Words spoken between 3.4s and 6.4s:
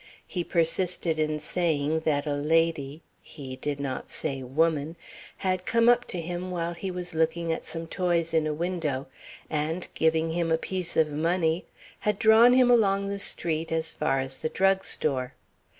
did not say woman) had come up to